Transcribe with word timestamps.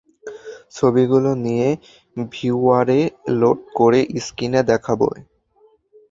ছবিগুলো 0.71 1.31
নিয়ে 1.45 1.67
ভিউয়ারে 2.31 2.99
লোড 3.39 3.59
করে 3.79 3.99
স্ক্রিনে 4.25 4.61
দেখাবে? 4.71 5.09